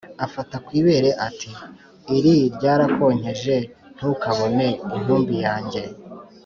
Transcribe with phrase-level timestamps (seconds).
[0.25, 1.49] Afata ku ibere ati:
[2.15, 3.55] “Iri ryarakonkeje
[3.95, 5.81] ntukabone intumbi yange